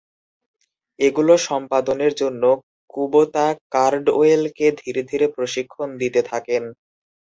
এগুলো 0.99 1.33
সম্পাদনের 1.47 2.13
জন্য 2.21 2.43
কুবোতা 2.93 3.45
কার্ডওয়েলকে 3.73 4.67
ধীরে 4.81 5.01
ধীরে 5.09 5.25
প্রশিক্ষণ 5.35 5.89
দিতে 6.01 6.21
থাকেন। 6.31 6.63